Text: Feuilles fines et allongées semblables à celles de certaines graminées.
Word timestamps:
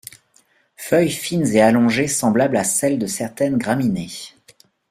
Feuilles 0.77 1.11
fines 1.11 1.45
et 1.55 1.61
allongées 1.61 2.07
semblables 2.07 2.57
à 2.57 2.63
celles 2.63 2.97
de 2.97 3.05
certaines 3.05 3.59
graminées. 3.59 4.33